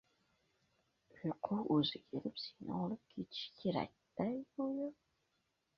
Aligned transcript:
Uyqu 1.25 1.57
oʻzi 1.75 2.01
kelib 2.07 2.41
seni 2.45 2.75
olib 2.81 3.05
ketishi 3.13 3.55
kerakday 3.61 4.35
goʻyo. 4.61 4.91